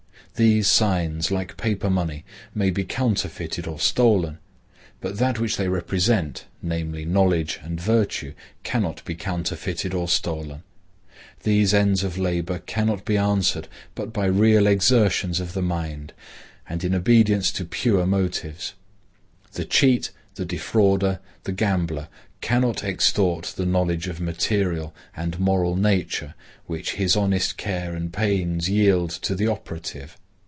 [0.35, 4.39] These signs, like paper money, may be counterfeited or stolen,
[4.99, 8.33] but that which they represent, namely, knowledge and virtue,
[8.63, 10.63] cannot be counterfeited or stolen.
[11.43, 16.11] These ends of labor cannot be answered but by real exertions of the mind,
[16.67, 18.73] and in obedience to pure motives.
[19.53, 22.07] The cheat, the defaulter, the gambler,
[22.39, 26.33] cannot extort the knowledge of material and moral nature
[26.65, 30.17] which his honest care and pains yield to the operative.